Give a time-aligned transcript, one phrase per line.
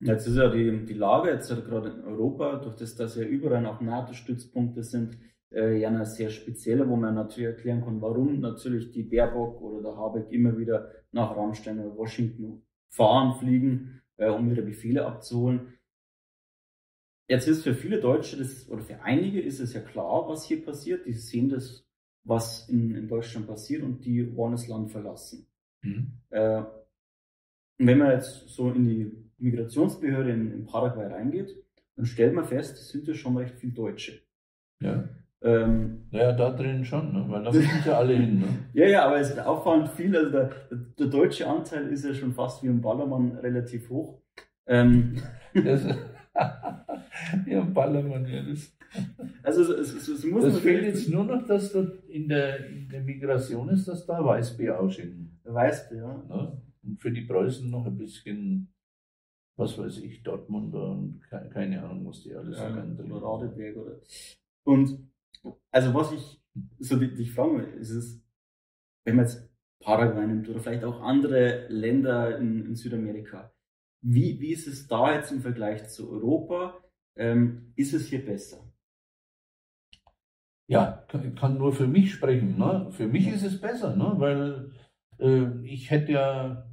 [0.00, 3.24] Jetzt ist ja die, die Lage, jetzt halt gerade in Europa, durch das, dass ja
[3.24, 5.16] überall auch NATO-Stützpunkte sind,
[5.52, 9.82] äh, ja eine sehr spezielle, wo man natürlich erklären kann, warum natürlich die Baerbock oder
[9.82, 15.72] der Habeck immer wieder nach Rammstein oder Washington fahren, fliegen, äh, um ihre Befehle abzuholen.
[17.28, 20.64] Jetzt ist für viele Deutsche das, oder für einige ist es ja klar, was hier
[20.64, 21.06] passiert.
[21.06, 21.84] Die sehen das,
[22.22, 25.46] was in, in Deutschland passiert und die wollen das Land verlassen.
[25.82, 26.12] Mhm.
[26.30, 26.62] Äh,
[27.78, 31.56] wenn man jetzt so in die Migrationsbehörde in, in Paraguay reingeht,
[31.96, 34.20] dann stellt man fest, es sind ja schon recht viele Deutsche.
[34.80, 35.08] Ja.
[35.42, 37.24] Ähm, naja, da drin schon, ne?
[37.28, 38.40] weil da sind ja alle hin.
[38.40, 38.46] Ne?
[38.72, 40.16] ja, ja, aber es ist auffallend viel.
[40.16, 40.50] Also der,
[40.98, 44.22] der, deutsche Anteil ist ja schon fast wie im Ballermann relativ hoch.
[44.66, 45.16] Ähm,
[45.54, 45.86] das,
[47.46, 48.42] ja, Ballermann, ja.
[48.42, 48.76] Das,
[49.42, 52.88] also es, es, es muss das fehlt jetzt nur noch, dass da in der, in
[52.88, 55.38] der Migration ist, dass da Weißbier ausschicken.
[55.44, 56.36] Weißbier, ja.
[56.36, 56.62] Ne?
[56.82, 58.68] Und für die Preußen noch ein bisschen
[59.56, 64.00] was weiß ich, Dortmund und keine Ahnung, was die alles ja, Oder Radeberg oder.
[64.64, 65.10] Und
[65.70, 66.42] also was ich
[66.78, 68.22] so dich fragen will, ist es,
[69.04, 69.48] wenn man jetzt
[69.80, 73.52] Paraguay nimmt oder vielleicht auch andere Länder in, in Südamerika,
[74.02, 76.82] wie, wie ist es da jetzt im Vergleich zu Europa?
[77.16, 78.58] Ähm, ist es hier besser?
[80.68, 82.58] Ja, kann, kann nur für mich sprechen.
[82.58, 82.88] Ne?
[82.90, 84.14] Für mich ist es besser, ne?
[84.16, 84.72] weil
[85.18, 86.68] äh, ich hätte ja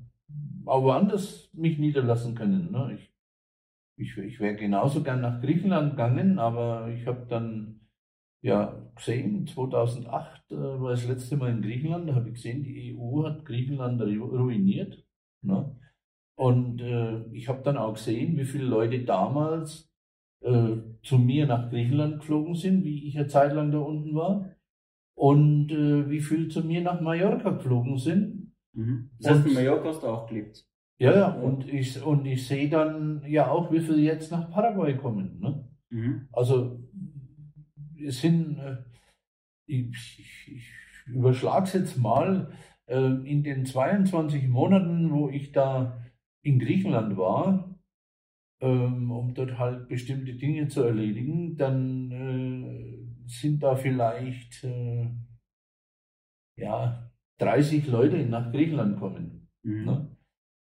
[0.66, 2.72] auch woanders mich niederlassen können.
[2.72, 2.98] Ne?
[2.98, 3.14] Ich,
[3.98, 7.82] ich, ich wäre genauso gern nach Griechenland gegangen, aber ich habe dann
[8.42, 12.96] ja gesehen, 2008 äh, war das letzte Mal in Griechenland, da habe ich gesehen, die
[12.96, 15.06] EU hat Griechenland ruiniert.
[15.42, 15.76] Ne?
[16.36, 19.90] Und äh, ich habe dann auch gesehen, wie viele Leute damals
[20.42, 24.50] äh, zu mir nach Griechenland geflogen sind, wie ich eine Zeit lang da unten war.
[25.16, 28.43] Und äh, wie viele zu mir nach Mallorca geflogen sind,
[28.74, 29.10] Mhm.
[29.20, 30.66] Das heißt, in Mallorca hast du auch gelebt.
[31.00, 34.96] Ja, ja, und ich, und ich sehe dann ja auch, wie viele jetzt nach Paraguay
[34.96, 35.40] kommen.
[35.40, 35.70] Ne?
[35.90, 36.28] Mhm.
[36.32, 36.80] Also
[38.00, 38.78] es sind, äh,
[39.66, 40.72] ich, ich, ich
[41.08, 42.54] überschlage es jetzt mal,
[42.86, 46.02] äh, in den 22 Monaten, wo ich da
[46.42, 47.76] in Griechenland war,
[48.62, 54.66] ähm, um dort halt bestimmte Dinge zu erledigen, dann äh, sind da vielleicht
[56.56, 59.50] ja 30 Leute nach Griechenland kommen.
[59.64, 59.86] Mhm.
[59.86, 60.18] Ne?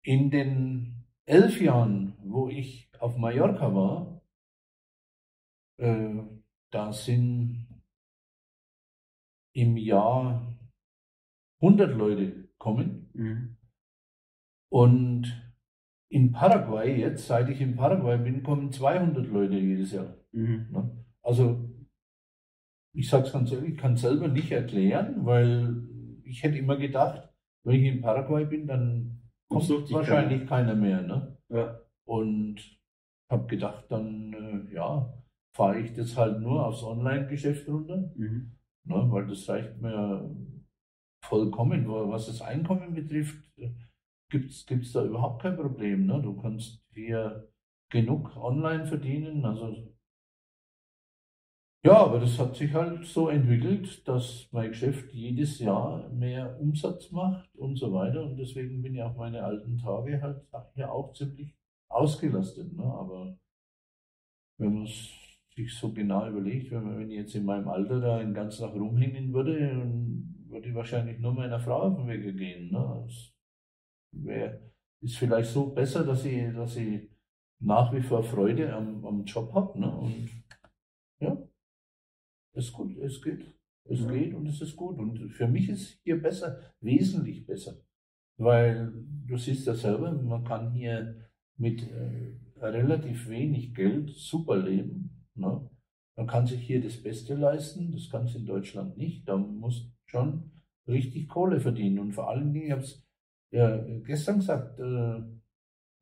[0.03, 4.22] In den elf Jahren, wo ich auf Mallorca war,
[5.78, 6.22] äh,
[6.70, 7.66] da sind
[9.54, 10.56] im Jahr
[11.60, 13.10] 100 Leute kommen.
[13.15, 13.56] Mhm.
[14.72, 15.53] Und
[16.09, 20.16] in Paraguay, jetzt, seit ich in Paraguay bin, kommen 200 Leute jedes Jahr.
[20.32, 20.69] Mhm.
[20.70, 21.04] Ne?
[21.22, 21.70] Also,
[22.93, 25.89] ich sage es ganz ehrlich, ich kann es selber nicht erklären, weil
[26.30, 27.28] ich hätte immer gedacht,
[27.64, 31.02] wenn ich in Paraguay bin, dann kommt wahrscheinlich keiner mehr.
[31.02, 31.36] Ne?
[31.48, 31.80] Ja.
[32.06, 32.56] Und
[33.30, 35.12] habe gedacht, dann äh, ja,
[35.54, 38.56] fahre ich das halt nur aufs Online-Geschäft runter, mhm.
[38.84, 40.34] ne, weil das reicht mir
[41.24, 41.86] vollkommen.
[41.88, 43.52] Was das Einkommen betrifft,
[44.30, 46.06] gibt es da überhaupt kein Problem.
[46.06, 46.20] Ne?
[46.22, 47.48] Du kannst hier
[47.90, 49.44] genug online verdienen.
[49.44, 49.94] Also
[51.82, 57.10] ja, aber das hat sich halt so entwickelt, dass mein Geschäft jedes Jahr mehr Umsatz
[57.10, 58.22] macht und so weiter.
[58.22, 60.42] Und deswegen bin ich auch meine alten Tage halt
[60.74, 61.54] hier auch ziemlich
[61.88, 62.72] ausgelastet.
[62.76, 62.84] Ne?
[62.84, 63.38] Aber
[64.58, 68.19] wenn man sich so genau überlegt, wenn, man, wenn ich jetzt in meinem Alter da
[68.19, 72.36] den ganzen Tag rumhängen würde, dann würde ich wahrscheinlich nur meiner Frau auf den Weg
[72.36, 72.70] gehen.
[72.70, 73.04] Ne?
[73.06, 73.32] Das
[74.12, 74.60] wär,
[75.00, 77.08] ist vielleicht so besser, dass ich, dass ich
[77.60, 79.80] nach wie vor Freude am, am Job habe.
[79.80, 80.28] Ne?
[82.53, 83.44] Es, gut, es geht.
[83.84, 84.11] Es ja.
[84.11, 84.99] geht und es ist gut.
[84.99, 87.77] Und für mich ist hier besser, wesentlich besser.
[88.37, 88.93] Weil
[89.27, 95.27] du siehst ja selber, man kann hier mit äh, relativ wenig Geld super leben.
[95.34, 95.69] Ne?
[96.16, 99.28] Man kann sich hier das Beste leisten, das kann es in Deutschland nicht.
[99.28, 100.50] Da muss schon
[100.87, 101.99] richtig Kohle verdienen.
[101.99, 103.06] Und vor allen Dingen, ich habe es
[103.53, 105.22] ja gestern gesagt, äh,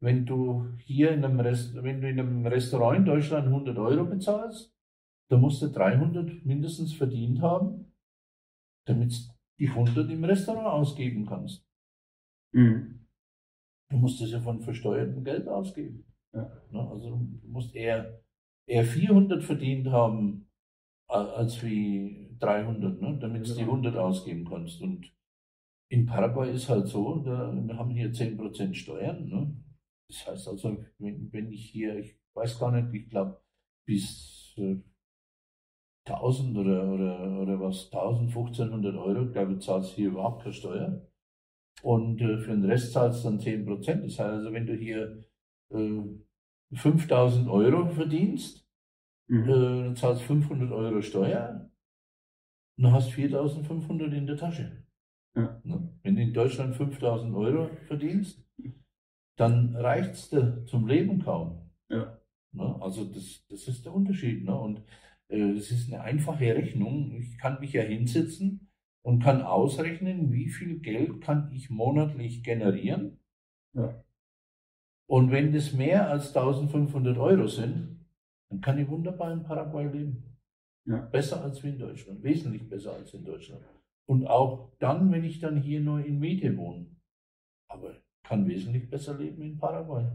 [0.01, 4.05] wenn du hier in einem, Rest, wenn du in einem Restaurant in Deutschland 100 Euro
[4.05, 4.73] bezahlst,
[5.31, 7.93] da musst du 300 mindestens verdient haben,
[8.87, 11.67] damit du die 100 im Restaurant ausgeben kannst.
[12.55, 13.07] Mhm.
[13.91, 16.05] Du musst es ja von versteuertem Geld ausgeben.
[16.35, 16.51] Ja.
[16.73, 18.23] Also du musst eher,
[18.67, 20.49] eher 400 verdient haben
[21.09, 23.19] als wie 300, ne?
[23.19, 24.81] damit du die 100 ausgeben kannst.
[24.83, 25.11] Und
[25.91, 29.27] in Paraguay ist halt so, da, wir haben hier 10% Steuern.
[29.27, 29.65] Ne?
[30.11, 33.41] Das heißt also, wenn, wenn ich hier, ich weiß gar nicht, ich glaube,
[33.87, 34.77] bis äh,
[36.11, 40.53] 1000 oder, oder, oder was, 1000, 1500 Euro, glaube ich, zahlst du hier überhaupt keine
[40.55, 41.03] Steuer.
[41.83, 44.05] Und äh, für den Rest zahlst du dann 10 Prozent.
[44.05, 45.23] Das heißt also, wenn du hier
[45.73, 46.03] äh,
[46.75, 48.69] 5000 Euro verdienst,
[49.29, 49.43] Mhm.
[49.43, 49.53] äh,
[49.85, 51.71] dann zahlst 500 Euro Steuer
[52.79, 54.85] und hast 4500 in der Tasche.
[55.37, 55.61] Ja.
[55.65, 55.93] Ne?
[56.03, 58.43] Wenn du in Deutschland 5000 Euro verdienst,
[59.37, 61.71] dann reicht es dir zum Leben kaum.
[61.91, 62.19] Ja.
[62.53, 62.77] Ne?
[62.81, 64.45] Also das, das ist der Unterschied.
[64.45, 64.59] Ne?
[64.59, 64.83] Und
[65.29, 67.13] es ist eine einfache Rechnung.
[67.13, 68.71] Ich kann mich ja hinsetzen
[69.03, 73.21] und kann ausrechnen, wie viel Geld kann ich monatlich generieren.
[73.75, 74.03] Ja.
[75.07, 78.07] Und wenn das mehr als 1500 Euro sind,
[78.51, 80.25] dann kann ich wunderbar in Paraguay leben.
[80.87, 81.01] Ja.
[81.03, 83.63] Besser als in Deutschland, wesentlich besser als in Deutschland.
[84.07, 86.87] Und auch dann, wenn ich dann hier nur in Miete wohne.
[87.71, 90.07] Aber kann wesentlich besser leben in Paraguay.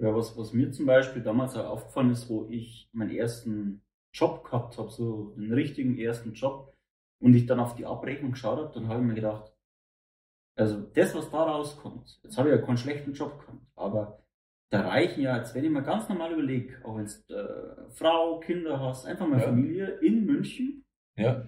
[0.00, 3.82] Ja, was, was mir zum Beispiel damals auch aufgefallen ist, wo ich meinen ersten
[4.12, 6.74] Job gehabt habe, so den richtigen ersten Job,
[7.20, 9.52] und ich dann auf die Abrechnung geschaut habe, dann habe ich mir gedacht,
[10.56, 14.22] also das, was da rauskommt, jetzt habe ich ja keinen schlechten Job gehabt, aber
[14.70, 18.38] da reichen ja, jetzt wenn ich mir ganz normal überlege, auch wenn du äh, Frau,
[18.40, 19.46] Kinder hast, einfach mal Ja.
[19.46, 20.84] Familie in München,
[21.16, 21.46] Ja,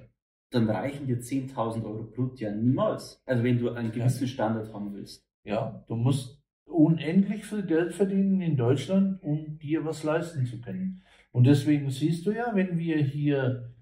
[0.53, 3.23] dann reichen dir 10.000 Euro brutto ja niemals.
[3.25, 5.25] Also wenn du einen gewissen Standard haben willst.
[5.45, 6.40] ja, du musst
[6.85, 11.03] unendlich viel Geld verdienen in Deutschland, um dir was leisten zu können.
[11.33, 13.75] Und deswegen siehst du ja, wenn wir hier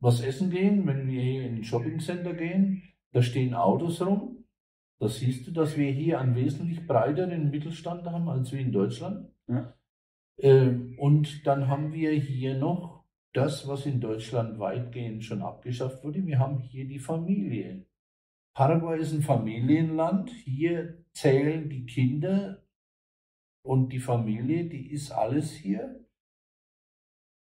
[0.00, 2.82] was essen gehen, wenn wir hier in ein Shoppingcenter gehen,
[3.12, 4.44] da stehen Autos rum.
[4.98, 9.28] Da siehst du, dass wir hier einen wesentlich breiteren Mittelstand haben als wir in Deutschland.
[9.48, 9.74] Ja.
[10.38, 16.24] Ähm, Und dann haben wir hier noch das, was in Deutschland weitgehend schon abgeschafft wurde.
[16.26, 17.86] Wir haben hier die Familie.
[18.54, 20.30] Paraguay ist ein Familienland.
[20.30, 22.62] Hier zählen die Kinder
[23.64, 26.04] und die Familie, die ist alles hier.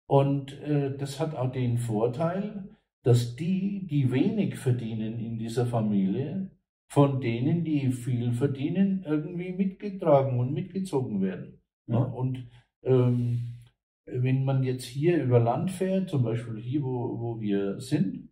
[0.08, 6.50] Und äh, das hat auch den Vorteil, dass die, die wenig verdienen in dieser Familie,
[6.90, 11.60] von denen, die viel verdienen, irgendwie mitgetragen und mitgezogen werden.
[11.86, 11.98] Ja.
[11.98, 12.48] Und
[12.82, 13.58] ähm,
[14.06, 18.27] wenn man jetzt hier über Land fährt, zum Beispiel hier, wo, wo wir sind,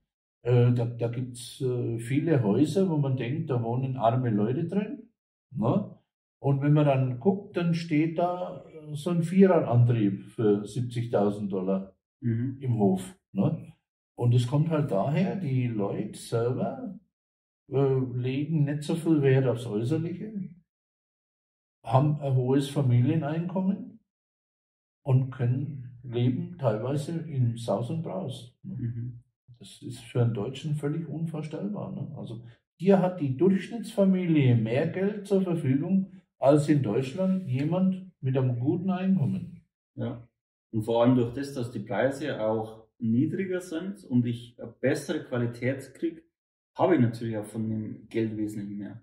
[0.46, 4.66] äh, da, da gibt es äh, viele Häuser, wo man denkt, da wohnen arme Leute
[4.66, 5.10] drin.
[5.50, 5.98] Ne?
[6.38, 11.92] Und wenn man dann guckt, dann steht da äh, so ein Viererantrieb für 70.000 Dollar
[12.22, 12.58] Mhm.
[12.60, 13.18] im Hof.
[13.32, 13.72] Ne?
[14.16, 16.98] Und es kommt halt daher, die Leute selber
[17.68, 20.32] äh, legen nicht so viel Wert aufs Äußerliche,
[21.84, 24.00] haben ein hohes Familieneinkommen
[25.04, 28.56] und können leben teilweise in Saus und Braus.
[28.62, 28.76] Ne?
[28.76, 29.22] Mhm.
[29.58, 31.92] Das ist für einen Deutschen völlig unvorstellbar.
[31.92, 32.14] Ne?
[32.16, 32.42] Also
[32.78, 38.90] hier hat die Durchschnittsfamilie mehr Geld zur Verfügung als in Deutschland jemand mit einem guten
[38.90, 39.62] Einkommen.
[39.94, 40.28] Ja.
[40.72, 45.24] Und vor allem durch das, dass die Preise auch niedriger sind und ich eine bessere
[45.24, 46.22] Qualität kriege,
[46.74, 49.02] habe ich natürlich auch von dem Geld wesentlich mehr.